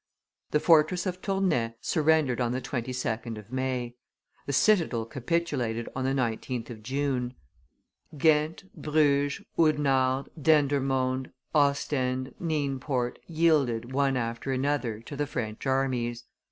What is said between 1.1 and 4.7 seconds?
Tournai surrendered on the 22d of May; the